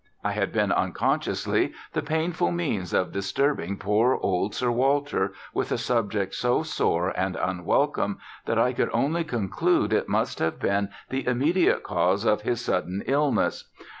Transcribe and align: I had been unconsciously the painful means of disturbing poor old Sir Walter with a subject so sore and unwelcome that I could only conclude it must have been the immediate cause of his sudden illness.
I 0.23 0.31
had 0.31 0.51
been 0.51 0.71
unconsciously 0.71 1.73
the 1.93 2.01
painful 2.01 2.51
means 2.51 2.91
of 2.91 3.11
disturbing 3.11 3.77
poor 3.77 4.15
old 4.15 4.55
Sir 4.55 4.71
Walter 4.71 5.31
with 5.53 5.71
a 5.71 5.77
subject 5.77 6.33
so 6.33 6.63
sore 6.63 7.09
and 7.09 7.35
unwelcome 7.35 8.17
that 8.47 8.57
I 8.57 8.73
could 8.73 8.89
only 8.93 9.23
conclude 9.23 9.93
it 9.93 10.09
must 10.09 10.39
have 10.39 10.59
been 10.59 10.89
the 11.11 11.27
immediate 11.27 11.83
cause 11.83 12.25
of 12.25 12.41
his 12.41 12.61
sudden 12.65 13.03
illness. 13.05 13.69